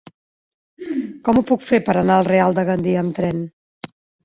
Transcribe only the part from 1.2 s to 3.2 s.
Com ho puc fer per anar al Real de Gandia amb